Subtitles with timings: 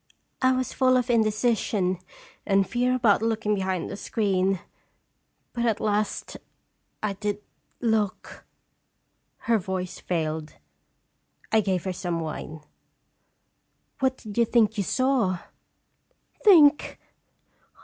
[0.41, 1.99] I was full of indecision
[2.43, 4.59] and fear about looking behind the screen,
[5.53, 6.37] but, at last,
[7.03, 7.43] I did
[7.81, 8.43] look"
[9.41, 10.53] Her voice failed.
[11.51, 12.61] I gave her some wine"
[13.99, 15.37] What did you think you saw?""
[16.43, 16.97] Think!